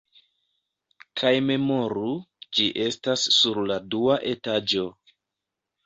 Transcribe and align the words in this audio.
Kaj 1.21 1.33
memoru, 1.51 2.15
ĝi 2.59 2.67
estas 2.89 3.29
sur 3.39 3.63
la 3.71 3.81
dua 3.95 4.21
etaĝo. 4.35 4.93